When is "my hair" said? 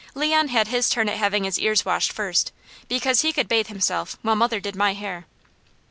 4.75-5.27